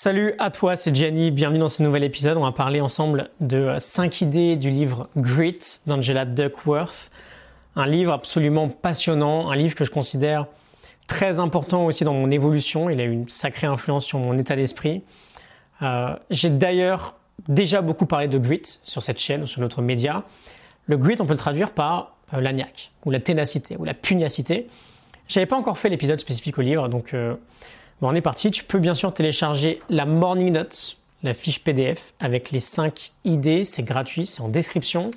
[0.00, 2.36] Salut à toi, c'est Gianni, bienvenue dans ce nouvel épisode.
[2.36, 7.10] On va parler ensemble de 5 idées du livre Grit d'Angela Duckworth.
[7.74, 10.46] Un livre absolument passionnant, un livre que je considère
[11.08, 12.88] très important aussi dans mon évolution.
[12.90, 15.02] Il a eu une sacrée influence sur mon état d'esprit.
[15.82, 17.16] Euh, j'ai d'ailleurs
[17.48, 20.22] déjà beaucoup parlé de grit sur cette chaîne ou sur notre média.
[20.86, 24.68] Le grit, on peut le traduire par euh, l'agnac, ou la ténacité, ou la pugnacité.
[25.26, 27.34] J'avais pas encore fait l'épisode spécifique au livre, donc euh,
[28.00, 28.50] bon, on est parti.
[28.50, 33.64] Tu peux bien sûr télécharger la Morning Notes, la fiche PDF avec les 5 idées.
[33.64, 35.10] C'est gratuit, c'est en description.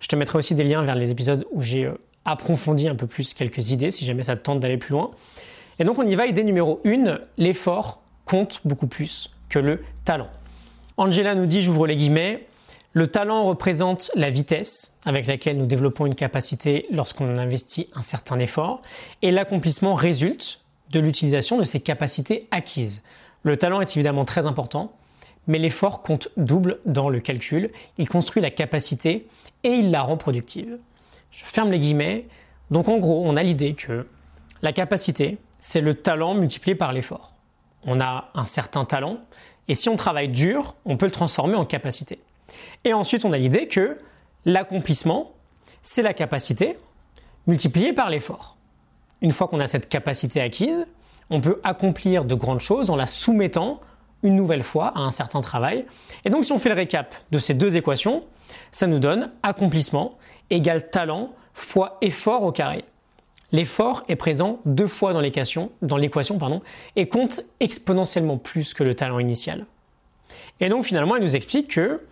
[0.00, 1.90] Je te mettrai aussi des liens vers les épisodes où j'ai
[2.24, 5.10] approfondi un peu plus quelques idées, si jamais ça te tente d'aller plus loin.
[5.78, 10.28] Et donc on y va, idée numéro 1, l'effort compte beaucoup plus que le talent.
[10.96, 12.46] Angela nous dit, j'ouvre les guillemets,
[12.92, 18.38] le talent représente la vitesse avec laquelle nous développons une capacité lorsqu'on investit un certain
[18.38, 18.80] effort,
[19.22, 23.02] et l'accomplissement résulte de l'utilisation de ces capacités acquises.
[23.42, 24.92] Le talent est évidemment très important,
[25.46, 27.70] mais l'effort compte double dans le calcul.
[27.98, 29.26] Il construit la capacité
[29.62, 30.78] et il la rend productive.
[31.30, 32.26] Je ferme les guillemets.
[32.70, 34.06] Donc en gros, on a l'idée que
[34.62, 37.34] la capacité, c'est le talent multiplié par l'effort.
[37.84, 39.18] On a un certain talent,
[39.68, 42.18] et si on travaille dur, on peut le transformer en capacité.
[42.84, 43.98] Et ensuite, on a l'idée que
[44.44, 45.32] l'accomplissement,
[45.82, 46.78] c'est la capacité
[47.46, 48.55] multipliée par l'effort.
[49.22, 50.86] Une fois qu'on a cette capacité acquise,
[51.30, 53.80] on peut accomplir de grandes choses en la soumettant
[54.22, 55.86] une nouvelle fois à un certain travail.
[56.24, 58.24] Et donc si on fait le récap de ces deux équations,
[58.70, 60.18] ça nous donne accomplissement
[60.50, 62.84] égale talent fois effort au carré.
[63.52, 65.70] L'effort est présent deux fois dans l'équation,
[66.96, 69.66] et compte exponentiellement plus que le talent initial.
[70.60, 72.02] Et donc finalement, elle nous explique que,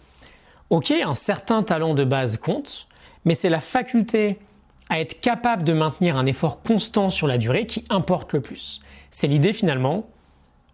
[0.70, 2.86] ok, un certain talent de base compte,
[3.24, 4.38] mais c'est la faculté
[4.88, 8.80] à être capable de maintenir un effort constant sur la durée qui importe le plus.
[9.10, 10.06] C'est l'idée finalement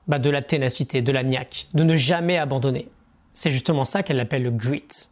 [0.09, 2.89] bah, de la ténacité, de la niaque, de ne jamais abandonner.
[3.35, 5.09] C'est justement ça qu'elle appelle le grit.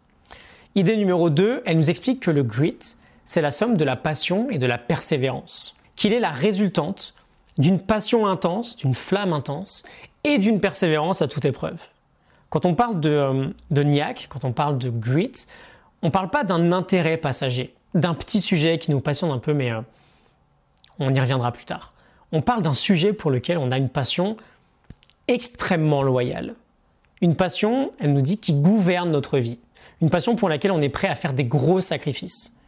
[0.75, 2.79] Idée numéro 2, elle nous explique que le grit,
[3.25, 7.15] c'est la somme de la passion et de la persévérance, qu'il est la résultante
[7.59, 9.85] d'une passion intense, d'une flamme intense
[10.25, 11.81] et d'une persévérance à toute épreuve.
[12.51, 15.47] Quand on parle de, euh, de quand on parle de grit,
[16.03, 19.55] on ne parle pas d'un intérêt passager, d'un petit sujet qui nous passionne un peu,
[19.55, 19.81] mais euh,
[20.99, 21.93] on y reviendra plus tard.
[22.33, 24.37] On parle d'un sujet pour lequel on a une passion
[25.29, 26.55] extrêmement loyale.
[27.21, 29.59] Une passion, elle nous dit, qui gouverne notre vie.
[30.01, 32.59] Une passion pour laquelle on est prêt à faire des gros sacrifices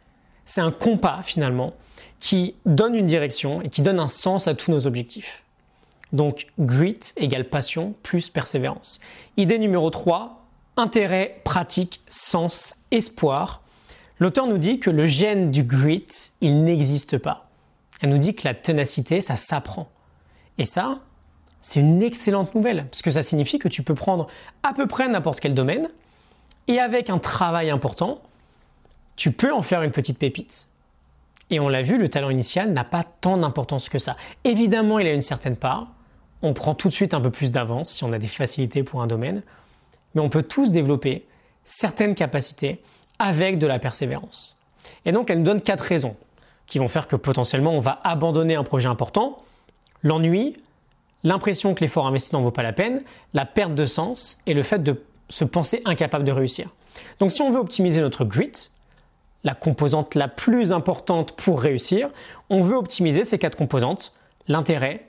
[0.45, 1.73] c'est un compas finalement
[2.19, 5.43] qui donne une direction et qui donne un sens à tous nos objectifs.
[6.13, 8.99] Donc grit égale passion plus persévérance.
[9.37, 10.45] Idée numéro 3,
[10.77, 13.63] intérêt, pratique, sens, espoir.
[14.21, 16.05] L'auteur nous dit que le gène du grit,
[16.41, 17.49] il n'existe pas.
[18.01, 19.89] Elle nous dit que la ténacité, ça s'apprend.
[20.59, 20.99] Et ça,
[21.63, 24.27] c'est une excellente nouvelle, parce que ça signifie que tu peux prendre
[24.61, 25.89] à peu près n'importe quel domaine,
[26.67, 28.21] et avec un travail important,
[29.15, 30.67] tu peux en faire une petite pépite.
[31.49, 34.17] Et on l'a vu, le talent initial n'a pas tant d'importance que ça.
[34.43, 35.87] Évidemment, il a une certaine part.
[36.43, 39.01] On prend tout de suite un peu plus d'avance si on a des facilités pour
[39.01, 39.41] un domaine.
[40.13, 41.25] Mais on peut tous développer
[41.63, 42.81] certaines capacités
[43.21, 44.57] avec de la persévérance.
[45.05, 46.17] Et donc, elle nous donne quatre raisons
[46.65, 49.37] qui vont faire que potentiellement on va abandonner un projet important.
[50.03, 50.57] L'ennui,
[51.23, 54.63] l'impression que l'effort investi n'en vaut pas la peine, la perte de sens et le
[54.63, 56.69] fait de se penser incapable de réussir.
[57.19, 58.69] Donc si on veut optimiser notre grit,
[59.43, 62.09] la composante la plus importante pour réussir,
[62.49, 64.13] on veut optimiser ces quatre composantes,
[64.47, 65.07] l'intérêt,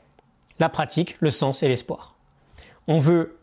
[0.59, 2.15] la pratique, le sens et l'espoir.
[2.89, 3.39] On veut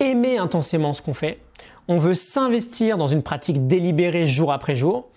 [0.00, 1.40] aimer intensément ce qu'on fait,
[1.88, 5.08] on veut s'investir dans une pratique délibérée jour après jour,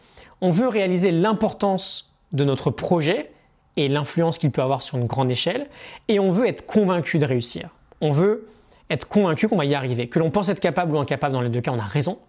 [0.41, 3.31] on veut réaliser l'importance de notre projet
[3.77, 5.67] et l'influence qu'il peut avoir sur une grande échelle,
[6.07, 7.69] et on veut être convaincu de réussir.
[8.01, 8.47] On veut
[8.89, 10.07] être convaincu qu'on va y arriver.
[10.07, 12.19] Que l'on pense être capable ou incapable dans les deux cas, on a raison,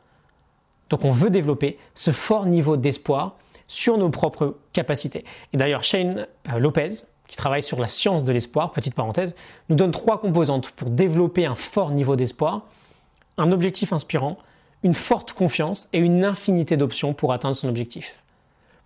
[0.91, 5.25] donc on veut développer ce fort niveau d'espoir sur nos propres capacités.
[5.53, 6.89] Et d'ailleurs, Shane euh, Lopez,
[7.29, 9.37] qui travaille sur la science de l'espoir, petite parenthèse,
[9.69, 12.67] nous donne trois composantes pour développer un fort niveau d'espoir,
[13.39, 14.37] un objectif inspirant,
[14.83, 18.23] une forte confiance et une infinité d'options pour atteindre son objectif.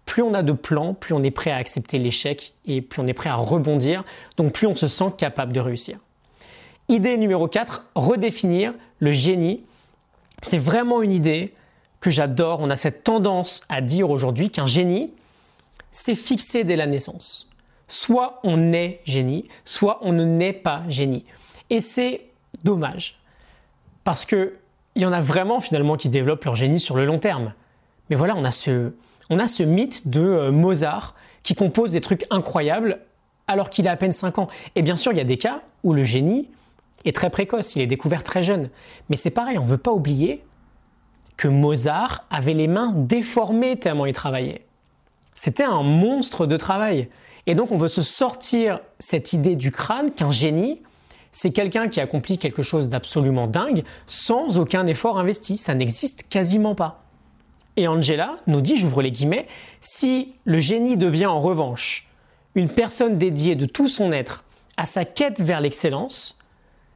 [0.05, 3.07] Plus on a de plans, plus on est prêt à accepter l'échec et plus on
[3.07, 4.05] est prêt à rebondir,
[4.37, 5.99] donc plus on se sent capable de réussir.
[6.89, 9.65] Idée numéro 4, redéfinir le génie.
[10.43, 11.55] C'est vraiment une idée
[12.01, 12.61] que j'adore.
[12.61, 15.13] On a cette tendance à dire aujourd'hui qu'un génie,
[15.93, 17.51] c'est fixé dès la naissance.
[17.87, 21.25] Soit on est génie, soit on ne naît pas génie.
[21.71, 22.27] Et c'est
[22.65, 23.22] dommage.
[24.05, 24.55] Parce que
[24.95, 27.55] il y en a vraiment finalement qui développent leur génie sur le long terme.
[28.11, 28.93] Mais voilà, on a ce,
[29.31, 32.99] on a ce mythe de euh, Mozart qui compose des trucs incroyables
[33.47, 34.49] alors qu'il a à peine 5 ans.
[34.77, 36.49] Et bien sûr, il y a des cas où le génie,
[37.05, 38.71] est très précoce, il est découvert très jeune.
[39.09, 40.45] Mais c'est pareil, on ne veut pas oublier
[41.37, 44.65] que Mozart avait les mains déformées tellement il travaillait.
[45.35, 47.09] C'était un monstre de travail.
[47.47, 50.83] Et donc on veut se sortir cette idée du crâne qu'un génie,
[51.33, 55.59] c'est quelqu'un qui accomplit quelque chose d'absolument dingue sans aucun effort investi.
[55.59, 57.03] Ça n'existe quasiment pas.
[57.77, 59.49] Et Angela nous dit, j'ouvre les guillemets,
[59.81, 62.09] si le génie devient en revanche
[62.55, 64.45] une personne dédiée de tout son être
[64.77, 66.39] à sa quête vers l'excellence,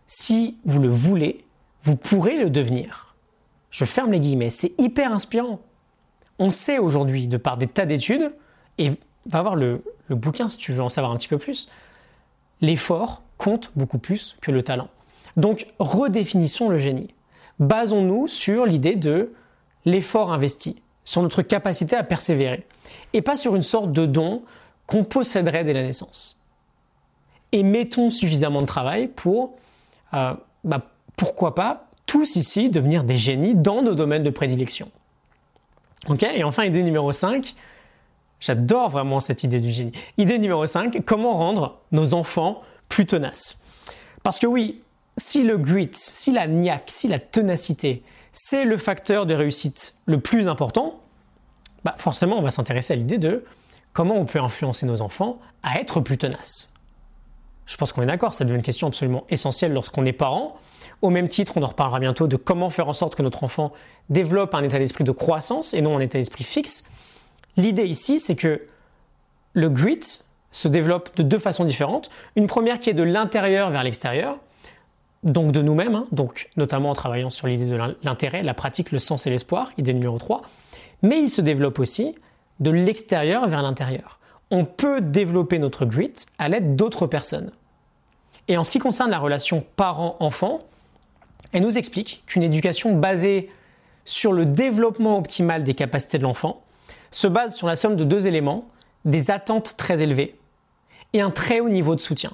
[0.07, 1.45] si vous le voulez,
[1.81, 3.15] vous pourrez le devenir.
[3.71, 5.61] Je ferme les guillemets, c'est hyper inspirant.
[6.39, 8.35] On sait aujourd'hui, de par des tas d'études,
[8.79, 8.93] et
[9.27, 11.69] va voir le, bouquin si tu veux en savoir un petit peu plus,
[12.61, 14.89] l'effort compte beaucoup plus que le talent.
[15.37, 17.15] Donc redéfinissons le génie.
[17.59, 19.33] Basons-nous sur l'idée de
[19.85, 22.67] l'effort investi, sur notre capacité à persévérer,
[23.13, 24.43] et pas sur une sorte de don
[24.87, 26.43] qu'on posséderait dès la naissance.
[27.53, 29.57] Et mettons suffisamment de travail pour,
[30.15, 30.83] euh, bah,
[31.17, 34.91] pourquoi pas, tous ici devenir des génies dans nos domaines de prédilection.
[36.09, 36.23] Ok?
[36.23, 37.55] Et enfin, idée numéro 5,
[38.41, 39.93] j'adore vraiment cette idée du génie.
[40.19, 43.61] Idée numéro 5, comment rendre nos enfants plus tenaces?
[44.23, 44.83] Parce que oui,
[45.17, 48.03] si le grit, si la niaque, si la ténacité,
[48.33, 51.01] c'est le facteur de réussite le plus important,
[51.85, 53.45] bah forcément on va s'intéresser à l'idée de
[53.93, 56.75] comment on peut influencer nos enfants à être plus tenaces.
[57.65, 60.57] Je pense qu'on est d'accord, ça devient une question absolument essentielle lorsqu'on est parent.
[61.03, 63.73] Au même titre, on en reparlera bientôt de comment faire en sorte que notre enfant
[64.09, 66.85] développe un état d'esprit de croissance et non un état d'esprit fixe.
[67.57, 68.63] L'idée ici, c'est que
[69.55, 70.21] le grit
[70.51, 72.11] se développe de deux façons différentes.
[72.35, 74.39] Une première qui est de l'intérieur vers l'extérieur,
[75.23, 78.99] donc de nous-mêmes, hein, donc notamment en travaillant sur l'idée de l'intérêt, la pratique, le
[78.99, 80.43] sens et l'espoir, idée numéro 3.
[81.03, 82.15] Mais il se développe aussi
[82.61, 84.19] de l'extérieur vers l'intérieur.
[84.51, 87.51] On peut développer notre grit à l'aide d'autres personnes.
[88.49, 90.63] Et en ce qui concerne la relation parent-enfant,
[91.53, 93.51] elle nous explique qu'une éducation basée
[94.05, 96.63] sur le développement optimal des capacités de l'enfant
[97.17, 98.69] se base sur la somme de deux éléments,
[99.07, 100.39] des attentes très élevées
[101.15, 102.31] et un très haut niveau de soutien.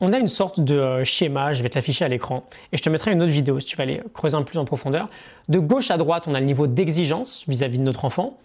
[0.00, 2.42] On a une sorte de euh, schéma, je vais te l'afficher à l'écran,
[2.72, 4.58] et je te mettrai une autre vidéo si tu vas aller creuser un peu plus
[4.58, 5.08] en profondeur.
[5.48, 8.36] De gauche à droite, on a le niveau d'exigence vis-à-vis de notre enfant,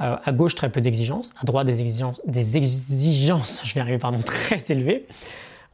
[0.00, 1.34] euh, à gauche, très peu d'exigences.
[1.40, 5.06] À droite, des exigences, des exigences je vais arriver, pardon, très élevées.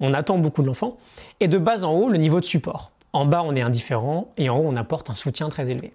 [0.00, 0.98] On attend beaucoup de l'enfant.
[1.40, 2.90] Et de bas en haut, le niveau de support.
[3.14, 5.94] En bas, on est indifférent et en haut, on apporte un soutien très élevé.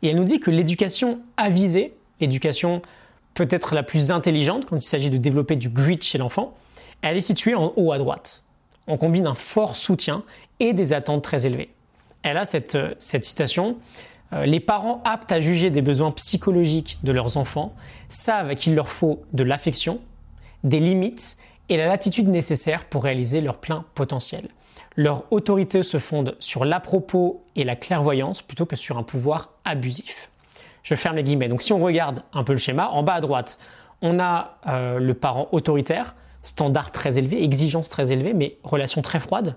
[0.00, 2.82] Et elle nous dit que l'éducation avisée, l'éducation
[3.34, 6.54] peut-être la plus intelligente quand il s'agit de développer du grit chez l'enfant,
[7.02, 8.44] elle est située en haut à droite.
[8.86, 10.24] On combine un fort soutien
[10.60, 11.70] et des attentes très élevées.
[12.22, 13.76] Elle a cette, euh, cette citation
[14.32, 17.74] euh, les parents aptes à juger des besoins psychologiques de leurs enfants
[18.08, 20.00] savent qu'il leur faut de l'affection,
[20.64, 21.38] des limites
[21.68, 24.48] et la latitude nécessaire pour réaliser leur plein potentiel.
[24.96, 30.30] Leur autorité se fonde sur l'à-propos et la clairvoyance plutôt que sur un pouvoir abusif.
[30.82, 31.48] Je ferme les guillemets.
[31.48, 33.58] Donc si on regarde un peu le schéma, en bas à droite,
[34.02, 39.18] on a euh, le parent autoritaire, standard très élevé, exigence très élevée, mais relation très
[39.18, 39.56] froide.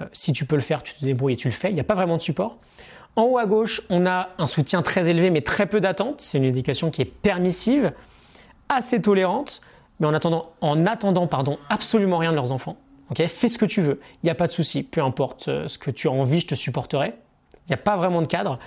[0.00, 1.70] Euh, si tu peux le faire, tu te débrouilles et tu le fais.
[1.70, 2.58] Il n'y a pas vraiment de support.
[3.16, 6.20] En haut à gauche, on a un soutien très élevé mais très peu d'attente.
[6.20, 7.92] C'est une éducation qui est permissive,
[8.68, 9.60] assez tolérante,
[9.98, 12.76] mais en attendant, en attendant pardon, absolument rien de leurs enfants.
[13.10, 15.66] Ok, Fais ce que tu veux, il n'y a pas de souci, peu importe euh,
[15.66, 17.14] ce que tu as envie, je te supporterai.
[17.66, 18.58] Il n'y a pas vraiment de cadre.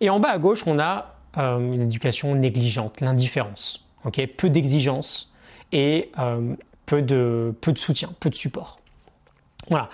[0.00, 3.86] Et en bas à gauche, on a euh, une éducation négligente, l'indifférence.
[4.36, 5.32] Peu d'exigence
[5.70, 6.54] et euh,
[6.86, 8.80] peu, de, peu de soutien, peu de support.
[9.68, 9.88] Voilà.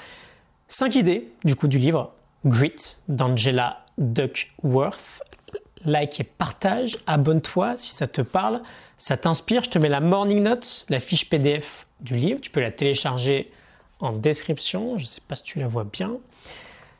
[0.68, 2.12] Cinq idées du coup du livre
[2.44, 5.22] Grit d'Angela Duckworth.
[5.84, 8.62] Like et partage, abonne-toi si ça te parle,
[8.96, 9.62] ça t'inspire.
[9.62, 12.40] Je te mets la morning note, la fiche PDF du livre.
[12.40, 13.50] Tu peux la télécharger
[14.00, 14.96] en description.
[14.96, 16.16] Je ne sais pas si tu la vois bien.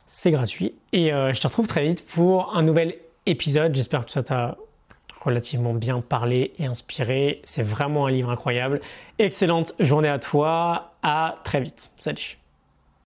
[0.07, 0.75] C'est gratuit.
[0.93, 2.95] Et euh, je te retrouve très vite pour un nouvel
[3.29, 3.75] épisode.
[3.75, 4.57] J'espère que ça t'a
[5.21, 7.41] relativement bien parlé et inspiré.
[7.43, 8.81] C'est vraiment un livre incroyable.
[9.17, 10.93] Excellente journée à toi.
[11.03, 11.89] À très vite.
[11.97, 12.38] Salut.